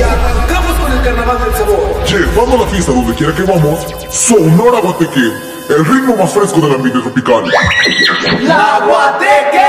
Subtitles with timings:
[0.00, 2.04] Y arrancamos con el carnaval del sabor.
[2.06, 5.20] Llevando la fiesta donde quiera que vamos, Sonora Guateque,
[5.68, 7.44] el ritmo más fresco del ambiente tropical.
[8.40, 9.60] ¡La Guateque!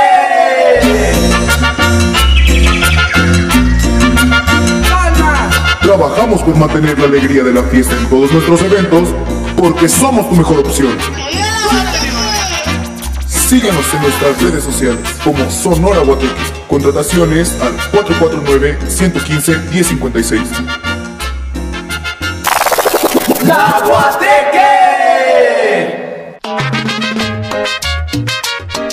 [5.81, 9.09] Trabajamos por mantener la alegría de la fiesta en todos nuestros eventos,
[9.57, 10.97] porque somos tu mejor opción.
[13.51, 16.31] Síguenos en nuestras redes sociales como Sonora Guateque.
[16.69, 20.41] Contrataciones al 449-115-1056.
[23.43, 24.90] ¡La Guateque!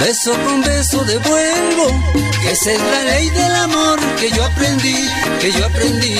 [0.00, 1.86] beso con beso devuelvo.
[2.48, 5.08] Esa es la ley del amor que yo aprendí,
[5.40, 6.16] que yo aprendí.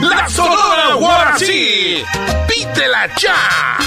[0.00, 2.02] La Sonora Guarací,
[2.46, 3.78] pídela ya.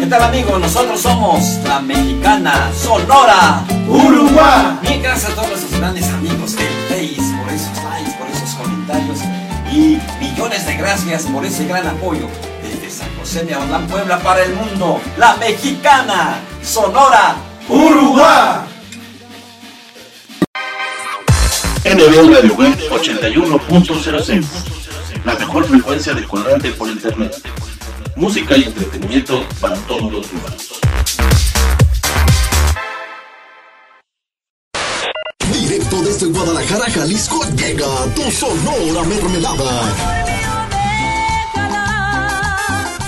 [0.00, 0.60] ¿Qué tal amigos?
[0.60, 4.78] Nosotros somos la mexicana Sonora Uruguay.
[4.82, 9.18] Bien, gracias a todos nuestros grandes amigos del Face por esos likes, por esos comentarios
[9.70, 12.28] y millones de gracias por ese gran apoyo
[13.38, 14.98] Aguadán, Puebla para el mundo.
[15.18, 17.36] La mexicana Sonora
[17.68, 18.60] Uruguay.
[21.84, 24.44] NB Radio Web 81.06
[25.24, 27.34] La mejor frecuencia de cuadrante por internet.
[28.16, 30.80] Música y entretenimiento para todos los humanos.
[35.52, 40.25] Directo desde Guadalajara, Jalisco, llega tu Sonora Mermelada.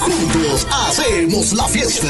[0.08, 2.08] Juntos hacemos la fiesta.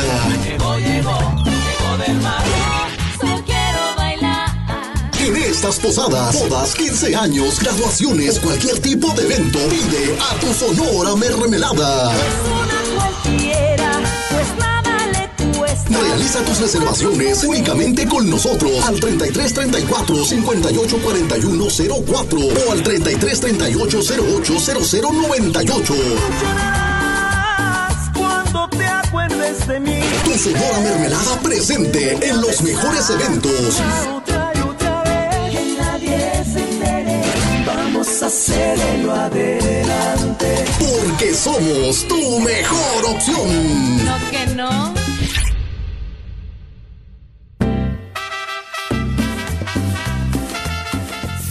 [5.20, 11.16] En estas posadas, bodas, 15 años, graduaciones, cualquier tipo de evento, pide a tu Sonora
[11.16, 12.12] Mermelada.
[15.90, 21.66] Realiza tus reservaciones únicamente con nosotros al 33 34 58 41
[22.06, 26.87] 04 o al 33 38 08 00 98.
[28.50, 30.00] Cuando te acuerdes de mí.
[30.24, 33.80] Tu Sonora Mermelada presente en los mejores eventos.
[34.16, 35.52] Otra y otra vez.
[35.52, 37.22] Que nadie se entere.
[37.66, 40.64] Vamos a hacerlo adelante.
[40.78, 44.04] Porque somos tu mejor opción.
[44.06, 44.97] No que no.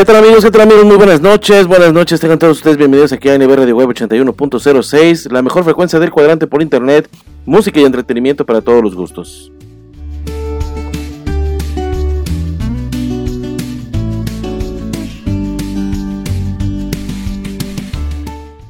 [0.00, 0.46] ¿Qué tal amigos?
[0.50, 0.86] ¿Qué amigos?
[0.86, 1.66] Muy buenas noches.
[1.66, 2.18] Buenas noches.
[2.20, 6.46] Tengan todos ustedes bienvenidos aquí a NB Radio Web 81.06, la mejor frecuencia del cuadrante
[6.46, 7.06] por internet,
[7.44, 9.52] música y entretenimiento para todos los gustos.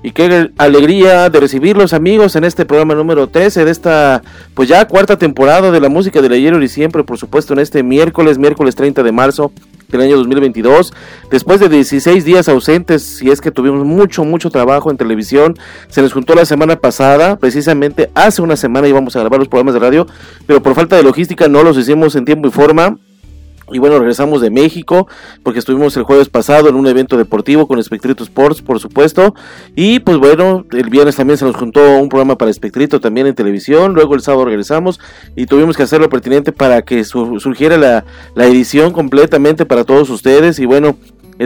[0.03, 4.23] Y qué alegría de recibirlos amigos en este programa número 13 de esta
[4.55, 7.85] pues ya cuarta temporada de la música del ayer y siempre, por supuesto en este
[7.85, 9.53] miércoles, miércoles 30 de marzo
[9.91, 10.93] del año 2022.
[11.31, 15.59] Después de 16 días ausentes, y es que tuvimos mucho, mucho trabajo en televisión,
[15.89, 19.75] se nos juntó la semana pasada, precisamente hace una semana íbamos a grabar los programas
[19.75, 20.07] de radio,
[20.47, 22.99] pero por falta de logística no los hicimos en tiempo y forma.
[23.72, 25.08] Y bueno, regresamos de México
[25.43, 29.34] porque estuvimos el jueves pasado en un evento deportivo con Espectrito Sports, por supuesto.
[29.75, 33.34] Y pues bueno, el viernes también se nos juntó un programa para Espectrito también en
[33.34, 33.94] televisión.
[33.94, 35.00] Luego el sábado regresamos
[35.37, 40.11] y tuvimos que hacer lo pertinente para que surgiera la, la edición completamente para todos
[40.11, 40.58] ustedes.
[40.58, 40.96] Y bueno,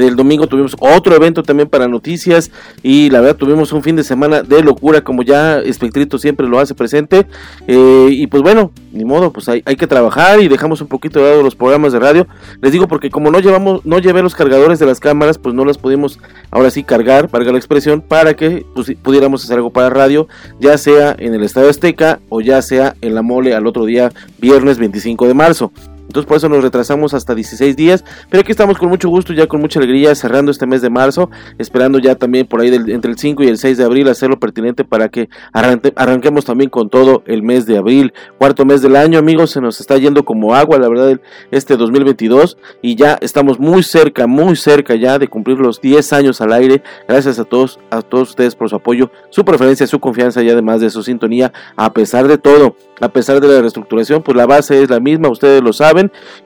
[0.02, 2.50] el domingo tuvimos otro evento también para noticias
[2.82, 6.58] y la verdad tuvimos un fin de semana de locura como ya Espectrito siempre lo
[6.58, 7.26] hace presente.
[7.67, 11.31] Eh, y pues bueno, ni modo, pues hay, que trabajar y dejamos un poquito de
[11.31, 12.26] lado los programas de radio.
[12.61, 15.64] Les digo porque como no llevamos, no llevé los cargadores de las cámaras, pues no
[15.64, 16.19] las pudimos
[16.50, 20.29] ahora sí cargar, valga la expresión, para que pues, pudiéramos hacer algo para radio,
[20.61, 24.12] ya sea en el Estadio Azteca o ya sea en la mole al otro día,
[24.38, 25.73] viernes 25 de marzo.
[26.06, 28.04] Entonces por eso nos retrasamos hasta 16 días.
[28.30, 31.30] Pero aquí estamos con mucho gusto, ya con mucha alegría, cerrando este mes de marzo.
[31.58, 34.84] Esperando ya también por ahí entre el 5 y el 6 de abril hacerlo pertinente
[34.84, 38.12] para que arranque, arranquemos también con todo el mes de abril.
[38.38, 41.20] Cuarto mes del año, amigos, se nos está yendo como agua, la verdad,
[41.50, 42.58] este 2022.
[42.82, 46.82] Y ya estamos muy cerca, muy cerca ya de cumplir los 10 años al aire.
[47.08, 50.80] Gracias a todos, a todos ustedes por su apoyo, su preferencia, su confianza y además
[50.80, 51.52] de su sintonía.
[51.76, 55.28] A pesar de todo, a pesar de la reestructuración, pues la base es la misma,
[55.28, 55.94] ustedes lo saben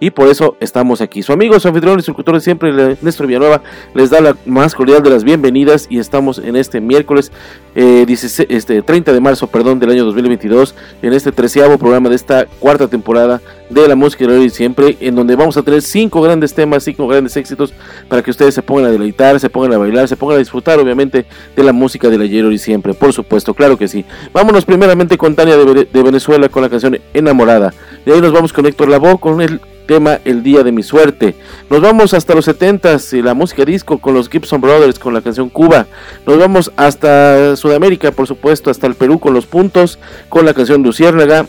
[0.00, 1.22] y por eso estamos aquí.
[1.22, 3.62] Su amigo, su anfitrión su de siempre, Néstor Villanueva,
[3.94, 7.32] les da la más cordial de las bienvenidas y estamos en este miércoles
[7.74, 12.46] eh, este, 30 de marzo perdón, del año 2022 en este treceavo programa de esta
[12.58, 13.40] cuarta temporada
[13.70, 17.06] de la música de hoy siempre, en donde vamos a tener cinco grandes temas, cinco
[17.06, 17.72] grandes éxitos
[18.08, 20.78] para que ustedes se pongan a deleitar, se pongan a bailar, se pongan a disfrutar
[20.78, 24.04] obviamente de la música del ayer y siempre, por supuesto, claro que sí.
[24.32, 27.74] Vámonos primeramente con Tania de, de Venezuela con la canción Enamorada.
[28.04, 31.34] De ahí nos vamos con Héctor Lavoe con el tema El Día de mi Suerte.
[31.70, 35.22] Nos vamos hasta los 70s y la música disco con los Gibson Brothers con la
[35.22, 35.86] canción Cuba.
[36.26, 39.98] Nos vamos hasta Sudamérica, por supuesto, hasta el Perú con los puntos,
[40.28, 41.46] con la canción Luciérnaga.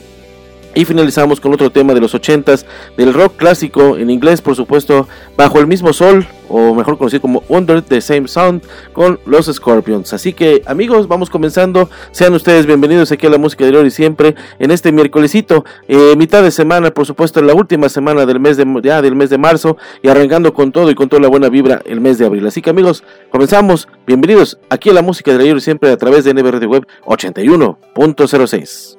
[0.76, 2.64] Y finalizamos con otro tema de los 80s,
[2.96, 7.44] del rock clásico en inglés, por supuesto, Bajo el mismo sol, o mejor conocido como
[7.48, 8.64] Under the Same Sound,
[8.94, 10.14] con los Scorpions.
[10.14, 11.90] Así que, amigos, vamos comenzando.
[12.12, 16.44] Sean ustedes bienvenidos aquí a la música de y siempre en este miércolesito, eh, mitad
[16.44, 20.10] de semana, por supuesto, la última semana del mes de del mes de marzo y
[20.10, 22.46] arrancando con todo y con toda la buena vibra el mes de abril.
[22.48, 23.88] Así que, amigos, comenzamos.
[24.06, 28.99] Bienvenidos aquí a la música de y siempre a través de NB Radio Web 81.06.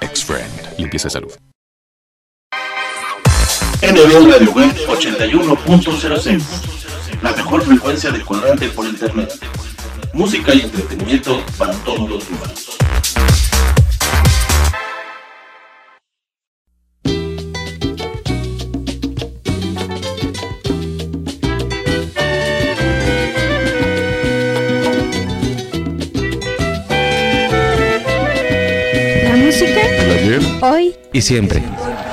[0.21, 1.31] Ex-Friend, limpieza de salud.
[3.81, 6.43] NB Radio Web 81.06
[7.23, 9.33] La mejor frecuencia de cuadrante por internet.
[10.13, 12.77] Música y entretenimiento para todos los humanos.
[31.13, 31.63] Y siempre.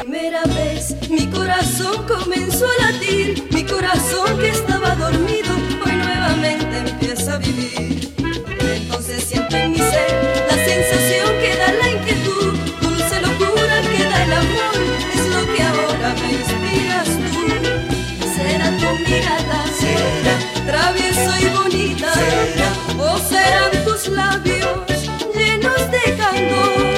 [0.00, 5.54] primera vez mi corazón comenzó a latir, mi corazón que estaba dormido
[5.84, 8.12] hoy nuevamente empieza a vivir.
[8.60, 10.10] Entonces siento en mi ser
[10.48, 14.76] la sensación que da la inquietud, dulce locura que da el amor,
[15.14, 17.46] es lo que ahora me inspiras tú.
[18.36, 20.34] Será tu mirada, será
[20.66, 22.12] travieso y bonita,
[22.98, 24.78] o serán tus labios
[25.34, 26.97] llenos de candor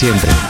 [0.00, 0.49] siempre.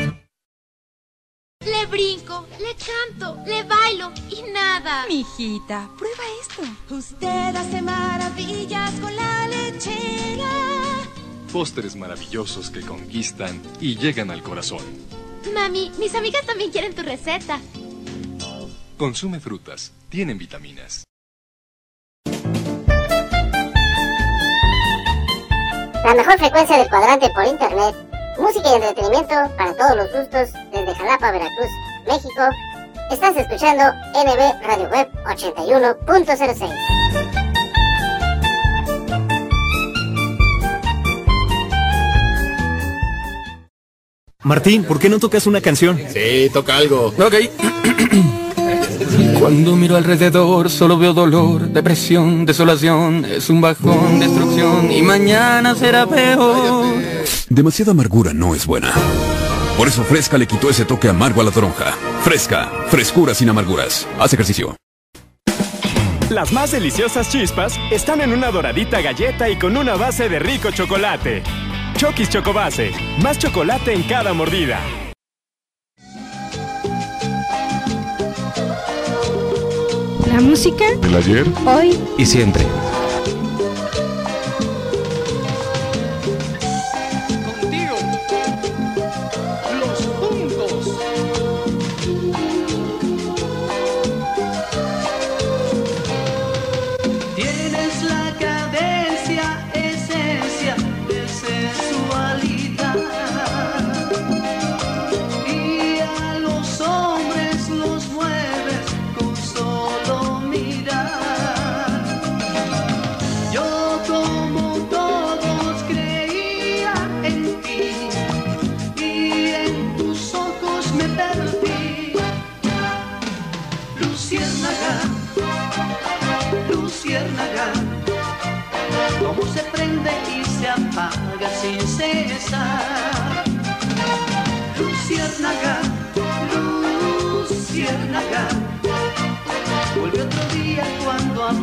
[1.63, 5.05] Le brinco, le canto, le bailo y nada.
[5.07, 6.63] Mijita, prueba esto.
[6.95, 10.49] Usted hace maravillas con la lechera.
[11.53, 14.83] Postres maravillosos que conquistan y llegan al corazón.
[15.53, 17.59] Mami, mis amigas también quieren tu receta.
[18.97, 21.03] Consume frutas, tienen vitaminas.
[26.03, 28.10] La mejor frecuencia del cuadrante por internet.
[28.39, 31.69] Música y entretenimiento para todos los gustos desde Jalapa, Veracruz,
[32.07, 32.41] México.
[33.11, 37.01] Estás escuchando NB Radio Web 81.06.
[44.43, 45.99] Martín, ¿por qué no tocas una canción?
[46.09, 47.07] Sí, toca algo.
[47.07, 47.35] Ok.
[49.39, 56.05] Cuando miro alrededor solo veo dolor, depresión, desolación, es un bajón, destrucción y mañana será
[56.05, 56.85] peor.
[57.49, 58.91] Demasiada amargura no es buena.
[59.77, 61.91] Por eso Fresca le quitó ese toque amargo a la toronja.
[62.23, 64.07] Fresca, frescura sin amarguras.
[64.19, 64.75] Haz ejercicio.
[66.29, 70.71] Las más deliciosas chispas están en una doradita galleta y con una base de rico
[70.71, 71.43] chocolate.
[71.97, 74.79] Chokis Chocobase, más chocolate en cada mordida.
[80.31, 81.45] La música ¿Del ayer?
[81.65, 82.63] hoy Y siempre.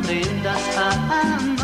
[0.09, 1.58] Cuando aprendas a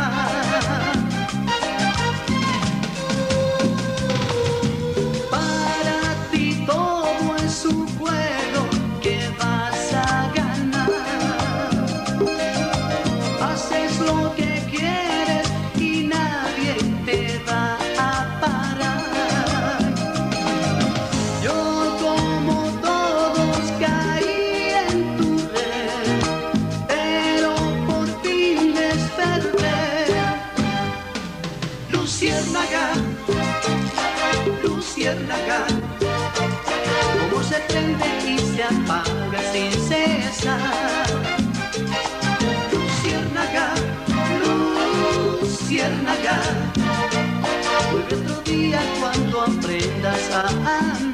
[50.31, 51.14] yes, I am.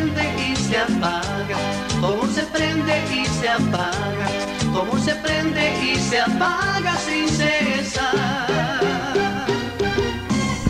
[0.00, 1.58] Prende y se apaga,
[2.00, 4.28] cómo se prende y se apaga,
[4.72, 8.46] cómo se prende y se apaga sin cesar.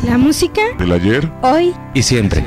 [0.05, 1.31] La música Del ayer.
[1.43, 2.45] hoy Y siempre.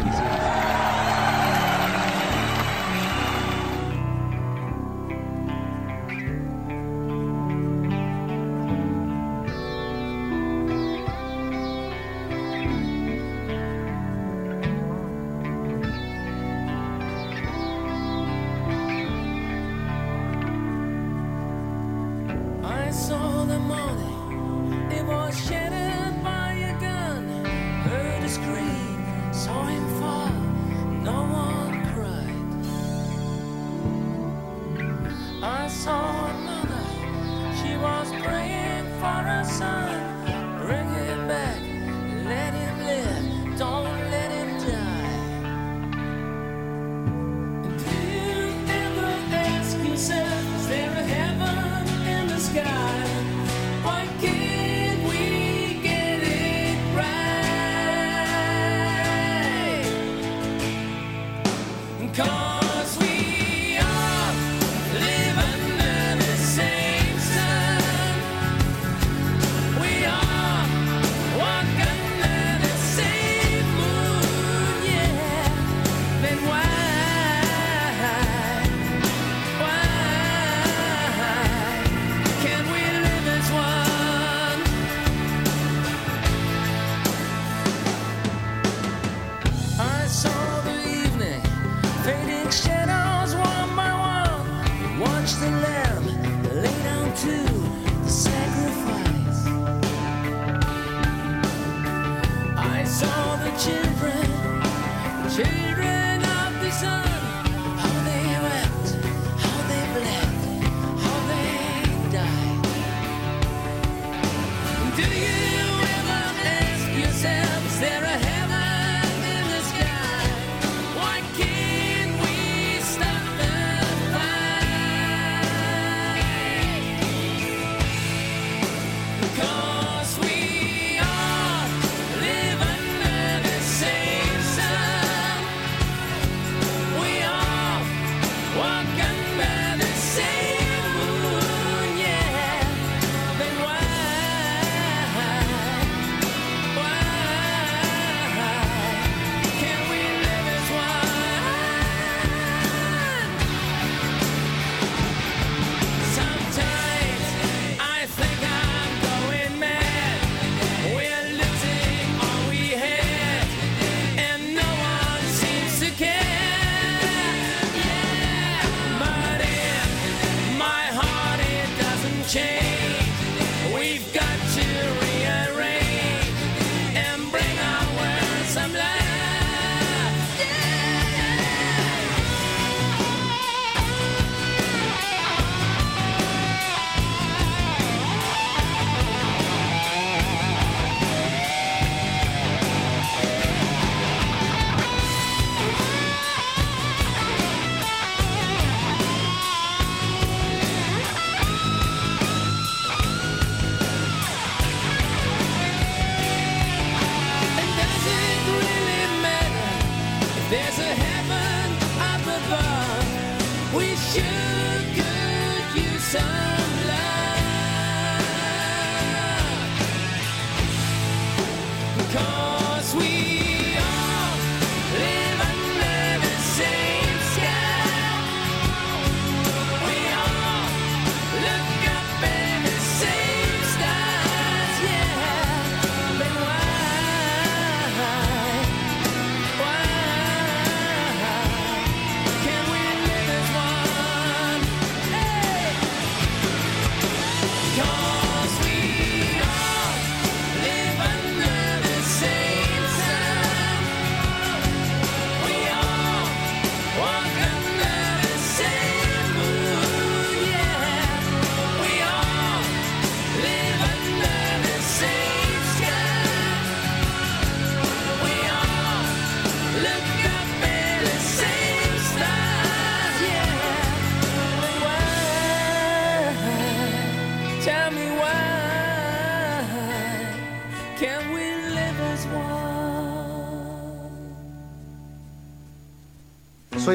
[62.14, 62.63] come.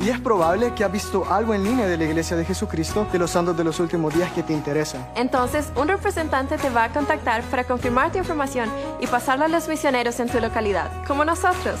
[0.00, 3.18] Y es probable que has visto algo en línea de la Iglesia de Jesucristo de
[3.18, 5.06] los Santos de los Últimos Días que te interesa.
[5.14, 9.68] Entonces, un representante te va a contactar para confirmar tu información y pasarla a los
[9.68, 11.80] misioneros en tu localidad, como nosotros.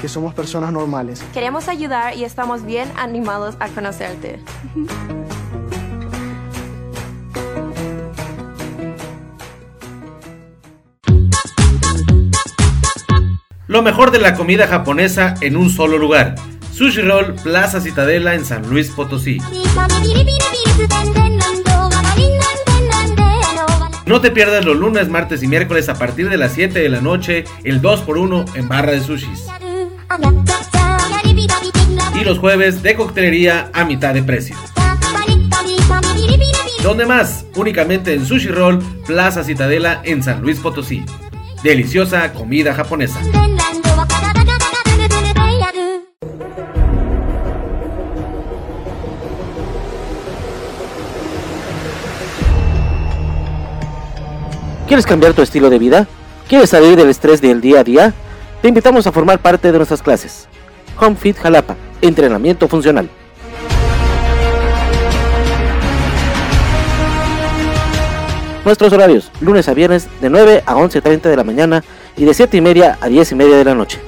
[0.00, 1.22] que somos personas normales.
[1.32, 4.40] Queremos ayudar y estamos bien animados a conocerte.
[13.72, 16.34] Lo mejor de la comida japonesa en un solo lugar.
[16.72, 19.38] Sushi Roll Plaza Citadela en San Luis Potosí.
[24.04, 27.00] No te pierdas los lunes, martes y miércoles a partir de las 7 de la
[27.00, 29.46] noche, el 2x1 en barra de sushis.
[32.14, 34.56] Y los jueves de coctelería a mitad de precio.
[36.82, 37.46] ¿Dónde más?
[37.54, 41.04] Únicamente en Sushi Roll Plaza Citadela en San Luis Potosí.
[41.62, 43.20] Deliciosa comida japonesa.
[54.86, 56.06] ¿Quieres cambiar tu estilo de vida?
[56.48, 58.14] ¿Quieres salir del estrés del día a día?
[58.62, 60.46] Te invitamos a formar parte de nuestras clases.
[61.00, 63.10] Home Fit Jalapa, entrenamiento funcional.
[68.64, 71.82] Nuestros horarios, lunes a viernes de 9 a 11.30 de la mañana
[72.16, 73.98] y de 7 y media a 10 y media de la noche.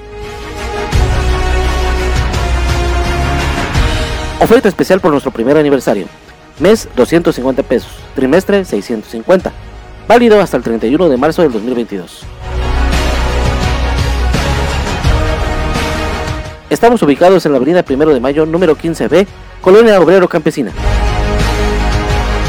[4.39, 6.07] Oferta especial por nuestro primer aniversario.
[6.59, 9.51] Mes 250 pesos, trimestre 650.
[10.07, 12.25] Válido hasta el 31 de marzo del 2022.
[16.69, 19.27] Estamos ubicados en la avenida 1 de Mayo, número 15B,
[19.61, 20.71] Colonia Obrero Campesina.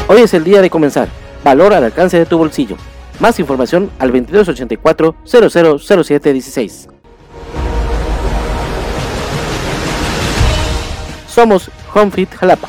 [0.08, 1.08] Hoy es el día de comenzar.
[1.44, 2.76] Valor al alcance de tu bolsillo.
[3.20, 6.88] Más información al 2284 000716.
[11.28, 12.68] Somos HomeFit Jalapa.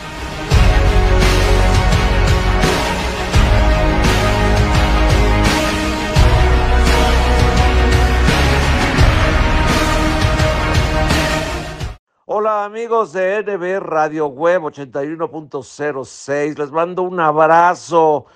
[12.40, 18.28] Hola amigos de NB Radio Web 81.06, les mando un abrazo,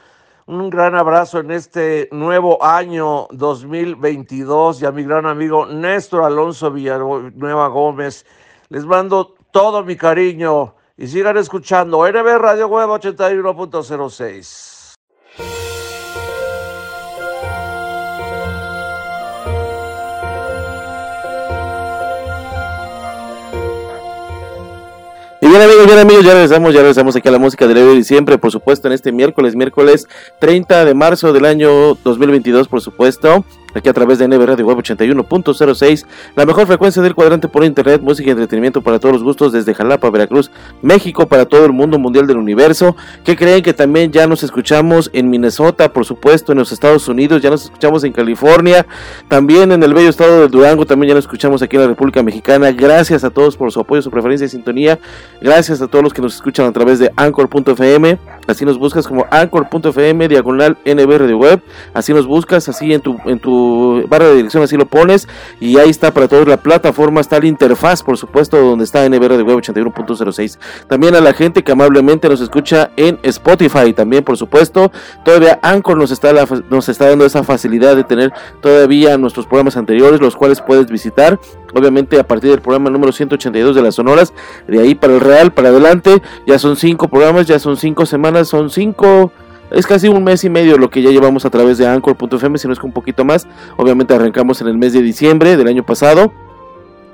[0.47, 6.71] un gran abrazo en este nuevo año 2022 y a mi gran amigo Néstor Alonso
[6.71, 8.25] Villanueva Gómez,
[8.69, 14.70] les mando todo mi cariño y sigan escuchando NB Radio Web 81.06.
[25.51, 28.05] bien amigos, bien amigos, ya regresamos, ya regresamos aquí a la música de Leo y
[28.05, 30.07] siempre, por supuesto, en este miércoles, miércoles
[30.39, 33.43] 30 de marzo del año 2022, por supuesto,
[33.73, 36.05] aquí a través de NB Radio Web 81.06,
[36.35, 39.73] la mejor frecuencia del cuadrante por internet, música y entretenimiento para todos los gustos desde
[39.73, 40.51] Jalapa, Veracruz,
[40.81, 45.09] México, para todo el mundo mundial del universo, que creen que también ya nos escuchamos
[45.13, 48.85] en Minnesota, por supuesto, en los Estados Unidos, ya nos escuchamos en California,
[49.27, 52.23] también en el bello estado de Durango, también ya nos escuchamos aquí en la República
[52.23, 54.99] Mexicana, gracias a todos por su apoyo, su preferencia y sintonía,
[55.41, 58.17] gracias a todos los que nos escuchan a través de Anchor.fm,
[58.47, 61.61] así nos buscas como Anchor.fm, diagonal NB Radio Web,
[61.93, 63.60] así nos buscas, así en tu, en tu
[64.07, 65.27] barra de dirección, así lo pones,
[65.59, 66.47] y ahí está para todos.
[66.47, 70.57] La plataforma, está la interfaz, por supuesto, donde está NB Radio Web 81.06.
[70.87, 74.91] También a la gente que amablemente nos escucha en Spotify, también, por supuesto,
[75.23, 79.77] todavía Anchor nos está, la, nos está dando esa facilidad de tener todavía nuestros programas
[79.77, 81.39] anteriores, los cuales puedes visitar,
[81.73, 84.33] obviamente a partir del programa número 182 de las Sonoras,
[84.67, 88.47] de ahí para el Real, para adelante, ya son cinco programas, ya son cinco semanas,
[88.47, 89.31] son cinco
[89.71, 92.67] es casi un mes y medio lo que ya llevamos a través de Anchor.fm, si
[92.67, 93.47] no es que un poquito más.
[93.77, 96.33] Obviamente arrancamos en el mes de diciembre del año pasado.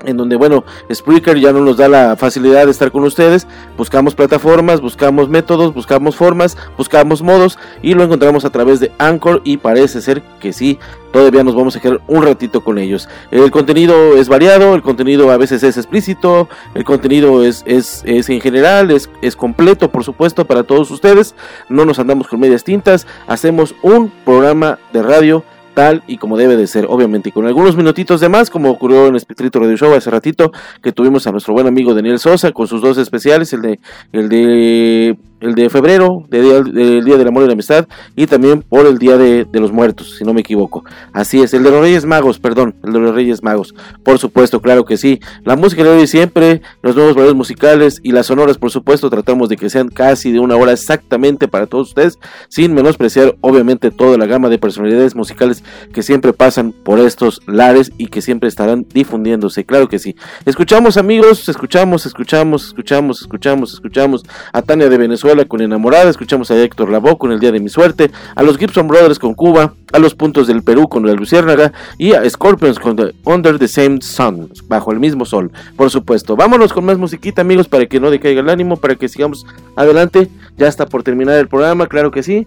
[0.04, 3.46] En donde, bueno, Spreaker ya no nos da la facilidad de estar con ustedes.
[3.76, 9.42] Buscamos plataformas, buscamos métodos, buscamos formas, buscamos modos y lo encontramos a través de Anchor
[9.44, 10.78] y parece ser que sí,
[11.12, 13.08] todavía nos vamos a quedar un ratito con ellos.
[13.30, 18.28] El contenido es variado, el contenido a veces es explícito, el contenido es, es, es
[18.28, 21.34] en general, es, es completo, por supuesto, para todos ustedes.
[21.68, 25.44] No nos andamos con medias tintas, hacemos un programa de radio
[25.78, 29.06] tal y como debe de ser, obviamente, y con algunos minutitos de más, como ocurrió
[29.06, 30.50] en Espectrito Radio Show hace ratito,
[30.82, 33.78] que tuvimos a nuestro buen amigo Daniel Sosa con sus dos especiales, el de
[34.10, 37.86] el de el de febrero, del de, Día del Amor y la Amistad,
[38.16, 40.84] y también por el Día de, de, los Muertos, si no me equivoco.
[41.12, 43.74] Así es, el de los Reyes Magos, perdón, el de los Reyes Magos.
[44.02, 45.20] Por supuesto, claro que sí.
[45.44, 49.48] La música de hoy siempre, los nuevos valores musicales y las sonoras, por supuesto, tratamos
[49.48, 52.18] de que sean casi de una hora exactamente para todos ustedes,
[52.48, 55.62] sin menospreciar, obviamente, toda la gama de personalidades musicales
[55.92, 60.16] que siempre pasan por estos lares y que siempre estarán difundiéndose, claro que sí.
[60.44, 66.56] Escuchamos, amigos, escuchamos, escuchamos, escuchamos, escuchamos, escuchamos a Tania de Venezuela con Enamorada, escuchamos a
[66.58, 69.98] Héctor Lavoe con El Día de mi Suerte, a los Gibson Brothers con Cuba, a
[69.98, 74.50] los Puntos del Perú con La Luciérnaga y a Scorpions con Under the Same Sun,
[74.68, 76.34] bajo el mismo sol, por supuesto.
[76.34, 79.44] Vámonos con más musiquita, amigos, para que no decaiga el ánimo, para que sigamos
[79.76, 80.28] adelante.
[80.56, 82.46] Ya está por terminar el programa, claro que sí.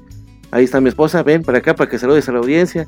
[0.50, 2.88] Ahí está mi esposa, ven para acá para que saludes a la audiencia.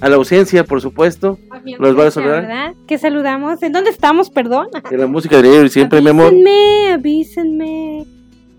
[0.00, 1.38] A la ausencia, por supuesto.
[1.78, 2.42] Los van a saludar.
[2.42, 2.74] ¿verdad?
[2.86, 3.62] Que saludamos.
[3.62, 4.68] ¿En dónde estamos, perdón?
[4.90, 6.26] En la música de ayer siempre, mi amor.
[6.26, 8.06] Avísenme, avísenme.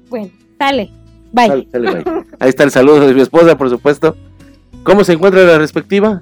[0.09, 0.91] Bueno, Sale.
[1.31, 1.67] Bye.
[2.39, 4.15] Ahí está el saludo de mi esposa, por supuesto.
[4.83, 6.21] ¿Cómo se encuentra la respectiva?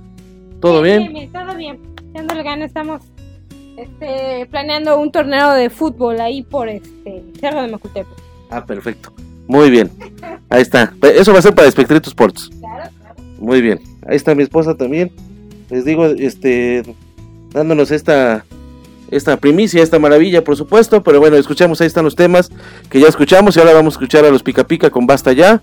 [0.59, 1.13] ¿Todo bien?
[1.13, 1.79] Bien, todo bien.
[2.13, 3.01] Dándole gana, estamos
[3.77, 8.09] este, planeando un torneo de fútbol ahí por este Cerro de Macutepe.
[8.49, 9.13] Ah, perfecto.
[9.47, 9.91] Muy bien.
[10.49, 10.93] Ahí está.
[11.01, 12.49] Eso va a ser para Espectrito Sports.
[12.59, 13.15] Claro, claro.
[13.39, 13.79] Muy bien.
[14.07, 15.11] Ahí está mi esposa también.
[15.69, 16.83] Les digo, este,
[17.51, 18.45] dándonos esta
[19.11, 21.03] esta primicia, esta maravilla, por supuesto.
[21.03, 22.49] Pero bueno, escuchamos, ahí están los temas
[22.89, 23.55] que ya escuchamos.
[23.55, 25.61] Y ahora vamos a escuchar a los Pica Pica con Basta Ya.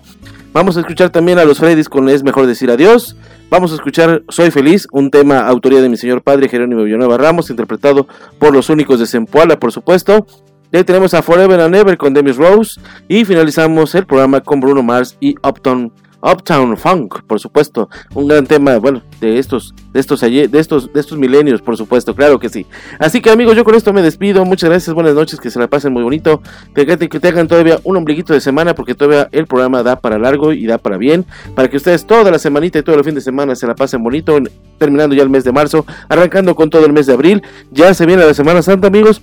[0.53, 3.15] Vamos a escuchar también a los Freddys con Es Mejor Decir Adiós.
[3.49, 7.49] Vamos a escuchar Soy Feliz, un tema autoría de mi señor padre Jerónimo Villanueva Ramos,
[7.49, 10.27] interpretado por los únicos de Zempoala, por supuesto.
[10.71, 12.79] Ahí tenemos a Forever and Ever con Demis Rose.
[13.07, 15.91] Y finalizamos el programa con Bruno Mars y Upton
[16.23, 20.99] Uptown Funk, por supuesto, un gran tema, bueno, de estos, de estos, de estos, de
[20.99, 22.65] estos milenios, por supuesto, claro que sí.
[22.97, 25.67] Así que amigos, yo con esto me despido, muchas gracias, buenas noches, que se la
[25.67, 26.41] pasen muy bonito,
[26.73, 30.53] que, que tengan todavía un ombliguito de semana, porque todavía el programa da para largo
[30.53, 33.21] y da para bien, para que ustedes toda la semanita y todo el fin de
[33.21, 34.37] semana se la pasen bonito,
[34.77, 38.05] terminando ya el mes de marzo, arrancando con todo el mes de abril, ya se
[38.05, 39.21] viene la Semana Santa, amigos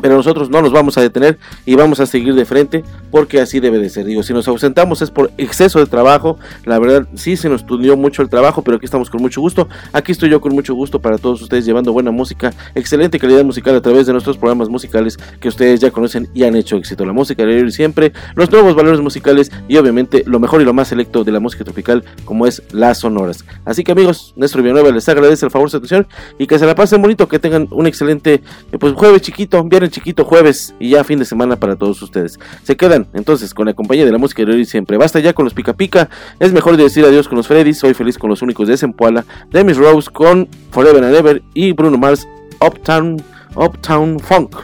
[0.00, 3.60] pero nosotros no nos vamos a detener y vamos a seguir de frente porque así
[3.60, 4.04] debe de ser.
[4.04, 6.38] Digo, si nos ausentamos es por exceso de trabajo.
[6.64, 9.68] La verdad, sí se nos tundió mucho el trabajo, pero aquí estamos con mucho gusto.
[9.92, 13.74] Aquí estoy yo con mucho gusto para todos ustedes llevando buena música, excelente calidad musical
[13.76, 17.04] a través de nuestros programas musicales que ustedes ya conocen y han hecho éxito.
[17.04, 20.88] La música de siempre, los nuevos valores musicales y obviamente lo mejor y lo más
[20.88, 23.44] selecto de la música tropical como es las sonoras.
[23.64, 26.06] Así que amigos, Néstor Villanueva les agradece el favor de su atención
[26.38, 28.42] y que se la pasen bonito, que tengan un excelente
[28.78, 32.38] pues jueves chiquito, viernes chiquito jueves y ya fin de semana para todos ustedes.
[32.62, 34.96] Se quedan entonces con la compañía de la música de hoy siempre.
[34.96, 36.08] Basta ya con los pica pica.
[36.38, 37.74] Es mejor decir adiós con los Freddy.
[37.74, 39.24] Soy feliz con los únicos de Zempoala.
[39.50, 42.26] Demis Rose con Forever and Ever y Bruno Mars
[42.60, 43.22] Uptown,
[43.56, 44.56] Uptown Funk.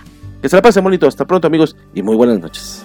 [0.43, 1.07] Que se la pasen bonito.
[1.07, 2.85] Hasta pronto amigos y muy buenas noches.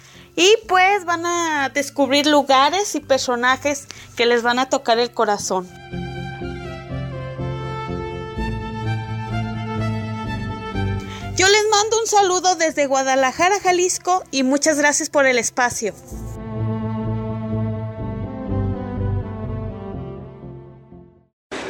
[0.41, 3.85] Y pues van a descubrir lugares y personajes
[4.15, 5.69] que les van a tocar el corazón.
[11.35, 15.93] Yo les mando un saludo desde Guadalajara, Jalisco y muchas gracias por el espacio.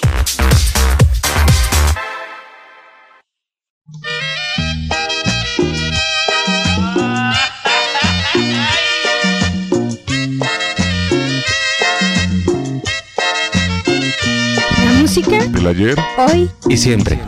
[14.85, 15.97] La música El ayer.
[16.17, 17.19] hoy Y siempre.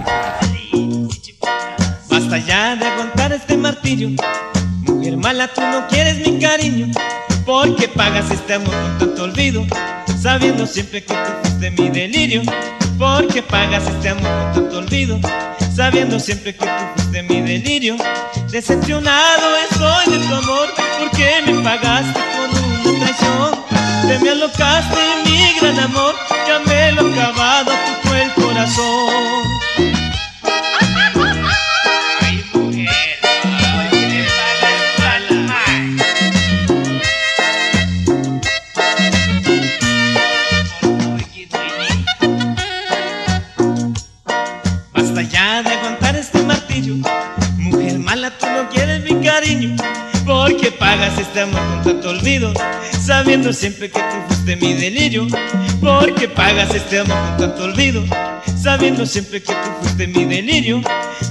[2.09, 4.09] Basta ya de aguantar este martirio.
[5.09, 6.87] Mujer mala, tú no quieres mi cariño.
[7.43, 9.65] Porque pagas este amor con tanto olvido.
[10.21, 12.43] Sabiendo siempre que tú fuiste mi delirio.
[12.99, 15.19] Porque pagas este amor con tanto olvido.
[15.75, 17.95] Sabiendo siempre que tú fuiste mi delirio.
[18.51, 20.69] Decepcionado estoy de tu amor.
[20.99, 23.65] Porque me pagaste con una traición.
[24.07, 26.13] Te me alocaste mi gran amor.
[26.47, 27.71] Ya me lo acabado
[28.05, 29.88] tu corazón.
[51.39, 52.53] Este amor con tanto olvido.
[53.01, 55.27] Sabiendo siempre que tú fuiste mi delirio.
[55.79, 58.03] Porque pagas este amor con tanto olvido.
[58.61, 60.81] Sabiendo siempre que tú fuiste mi delirio.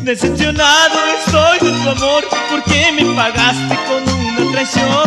[0.02, 2.24] Decepcionado estoy de tu amor.
[2.50, 5.04] Porque me pagaste con una traición.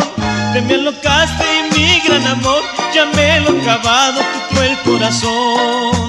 [0.52, 2.62] Te me alocaste y mi gran amor.
[2.94, 6.01] Ya me lo acabado tu cruel corazón.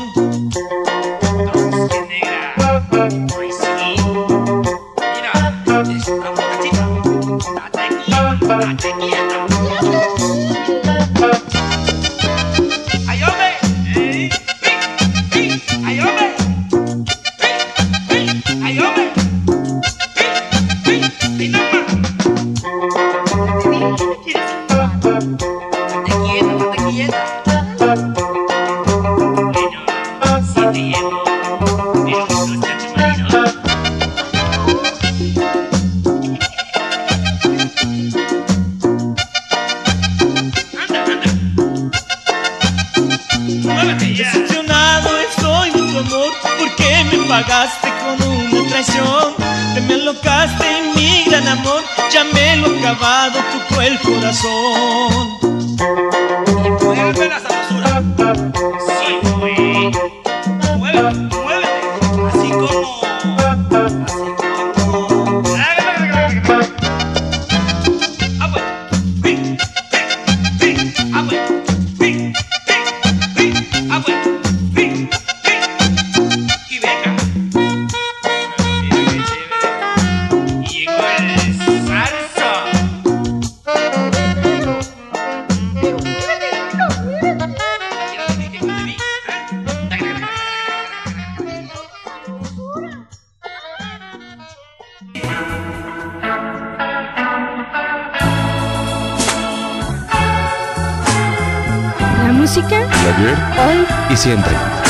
[103.07, 103.37] Ayer.
[103.57, 103.85] Hoy.
[104.09, 104.82] Y siempre.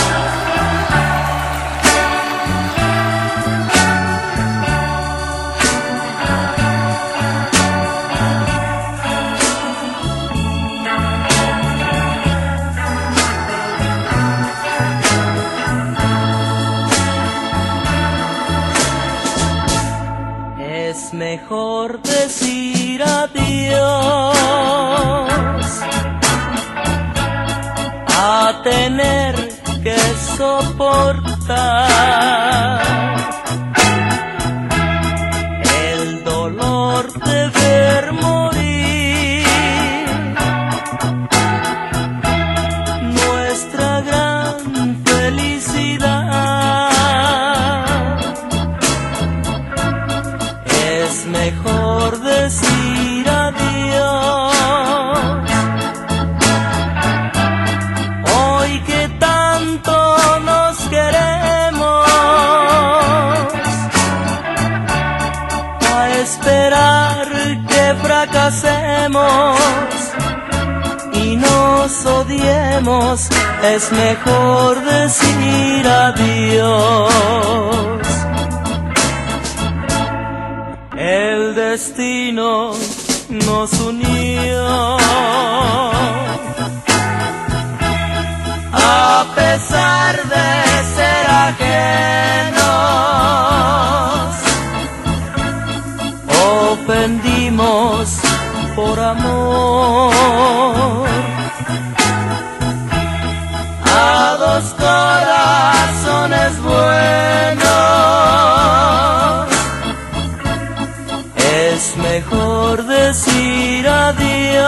[111.94, 114.68] Es mejor decir adiós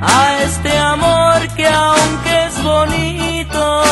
[0.00, 3.82] a este amor que aunque es bonito,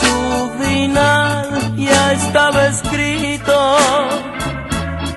[0.00, 3.76] su final ya estaba escrito.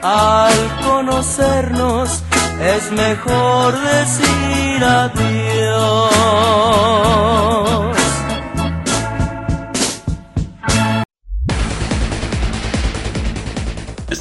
[0.01, 2.23] Al conocernos
[2.61, 5.38] es mejor decir adiós.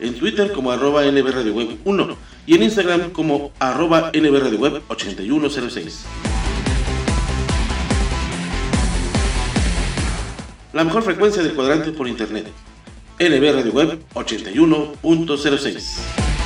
[0.00, 2.16] en Twitter como arroba NB Radio Web 1
[2.46, 6.04] y en Instagram como arroba NB Radio Web 8106.
[10.72, 12.46] La mejor frecuencia del cuadrante por internet.
[13.18, 16.45] NB Radio Web 81.06.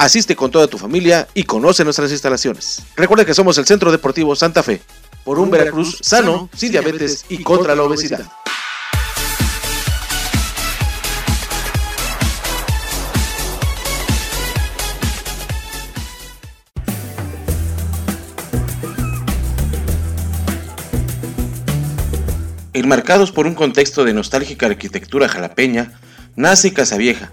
[0.00, 2.82] Asiste con toda tu familia y conoce nuestras instalaciones.
[2.96, 4.80] Recuerda que somos el Centro Deportivo Santa Fe,
[5.24, 8.24] por un, Veracruz, sano, sin diabetes y contra la obesidad.
[22.72, 26.00] Enmarcados por un contexto de nostálgica arquitectura jalapeña,
[26.36, 27.32] nace Casavieja,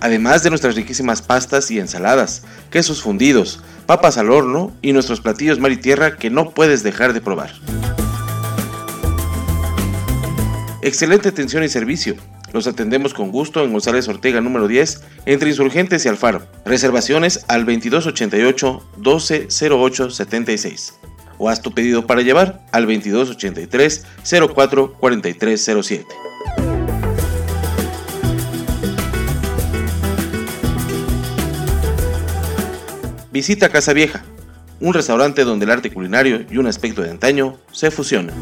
[0.00, 5.58] Además de nuestras riquísimas pastas y ensaladas, quesos fundidos, papas al horno y nuestros platillos
[5.58, 7.52] mar y tierra que no puedes dejar de probar.
[10.82, 12.16] Excelente atención y servicio.
[12.52, 16.46] Los atendemos con gusto en González Ortega número 10, entre Insurgentes y Alfaro.
[16.64, 20.94] Reservaciones al 2288 1208 76.
[21.38, 24.04] O haz tu pedido para llevar al 2283
[24.54, 26.29] 04 4307.
[33.32, 34.24] Visita Casa Vieja,
[34.80, 38.34] un restaurante donde el arte culinario y un aspecto de antaño se fusionan.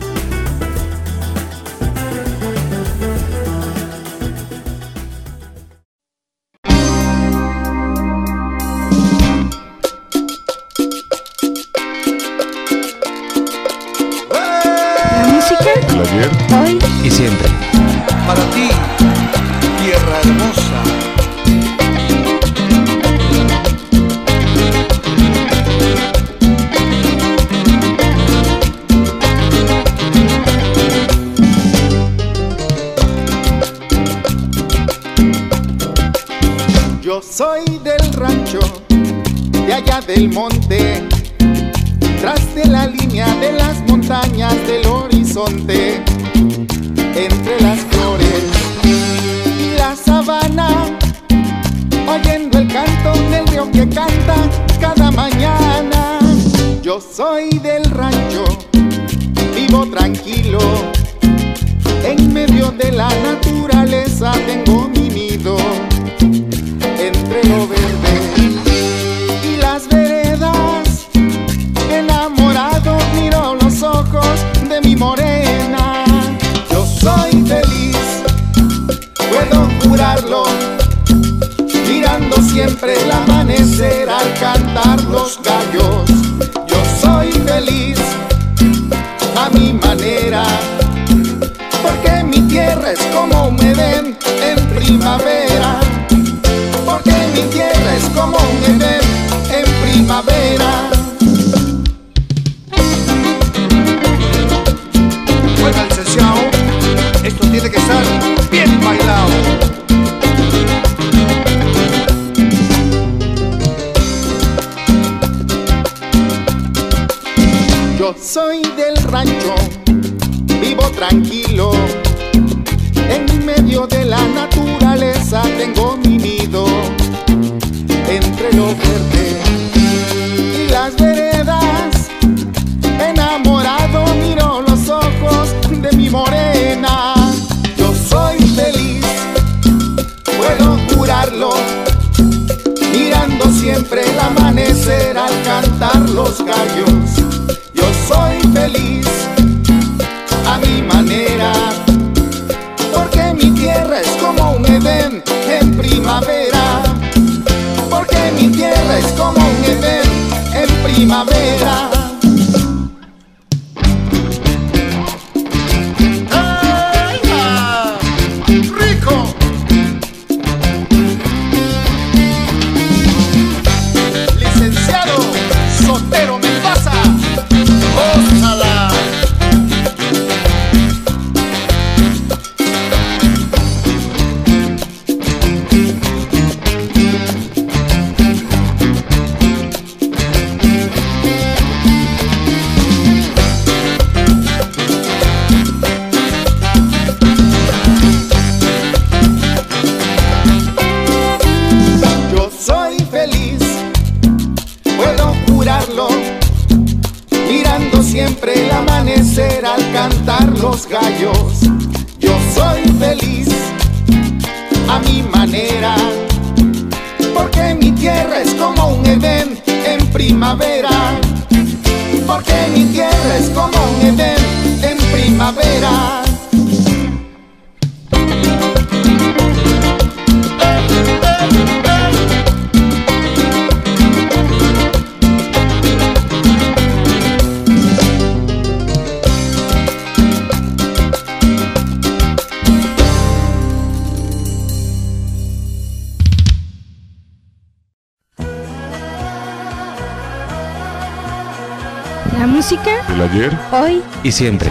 [253.31, 254.71] ayer, hoy y siempre.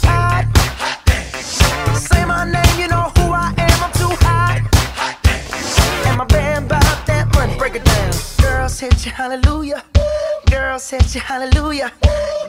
[8.81, 9.83] hit you hallelujah.
[10.49, 10.79] girl.
[10.79, 11.93] hit you hallelujah.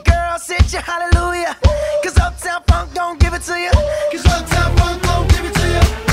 [0.03, 0.39] girl.
[0.47, 1.55] hit you hallelujah.
[2.03, 3.69] Cause Uptown Funk don't give it to you.
[4.11, 5.67] Cause Uptown Funk don't give it to
[6.07, 6.12] you.